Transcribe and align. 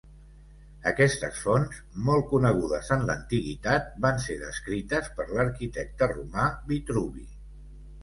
Aquestes 0.91 1.41
fonts, 1.47 1.81
molt 2.07 2.25
conegudes 2.31 2.91
en 2.97 3.05
l'antiguitat, 3.11 3.93
van 4.09 4.21
ser 4.27 4.41
descrites 4.49 5.15
per 5.21 5.29
l'arquitecte 5.37 6.13
romà 6.19 6.53
Vitruvi. 6.75 7.33